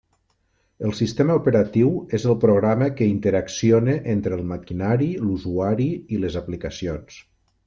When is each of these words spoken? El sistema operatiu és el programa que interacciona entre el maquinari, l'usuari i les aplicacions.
El 0.87 0.93
sistema 0.99 1.35
operatiu 1.41 1.91
és 2.19 2.25
el 2.31 2.37
programa 2.45 2.87
que 3.01 3.09
interacciona 3.11 3.95
entre 4.15 4.35
el 4.39 4.43
maquinari, 4.55 5.11
l'usuari 5.27 5.91
i 6.17 6.23
les 6.27 6.41
aplicacions. 6.43 7.25